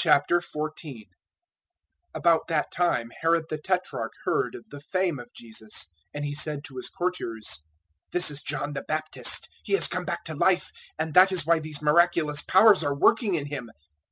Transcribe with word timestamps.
014:001 0.00 1.04
About 2.12 2.48
that 2.48 2.72
time 2.72 3.12
Herod 3.20 3.44
the 3.48 3.56
Tetrarch 3.58 4.10
heard 4.24 4.56
of 4.56 4.68
the 4.70 4.80
fame 4.80 5.20
of 5.20 5.32
Jesus, 5.32 5.84
014:002 6.06 6.06
and 6.14 6.24
he 6.24 6.34
said 6.34 6.64
to 6.64 6.76
his 6.78 6.88
courtiers, 6.88 7.60
"This 8.10 8.32
is 8.32 8.42
John 8.42 8.72
the 8.72 8.82
Baptist: 8.82 9.48
he 9.62 9.74
has 9.74 9.86
come 9.86 10.04
back 10.04 10.24
to 10.24 10.34
life 10.34 10.72
and 10.98 11.14
that 11.14 11.30
is 11.30 11.46
why 11.46 11.60
these 11.60 11.80
miraculous 11.82 12.42
Powers 12.42 12.82
are 12.82 12.98
working 12.98 13.36
in 13.36 13.46
him." 13.46 13.70